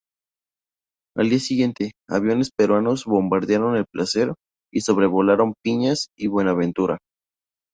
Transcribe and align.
Al 1.15 1.29
día 1.29 1.37
siguiente, 1.37 1.91
aviones 2.09 2.49
peruanos 2.49 3.05
bombardearon 3.05 3.75
El 3.75 3.85
Placer 3.85 4.33
y 4.73 4.81
sobrevolaron 4.81 5.53
Piñas 5.63 6.07
y 6.17 6.25
Buenaventura. 6.25 6.97